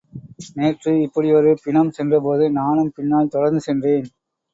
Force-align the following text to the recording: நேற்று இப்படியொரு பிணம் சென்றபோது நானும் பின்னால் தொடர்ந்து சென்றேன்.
நேற்று 0.53 1.01
இப்படியொரு 1.01 1.57
பிணம் 1.63 1.91
சென்றபோது 1.91 2.51
நானும் 2.51 2.91
பின்னால் 2.95 3.27
தொடர்ந்து 3.27 3.61
சென்றேன். 3.61 4.09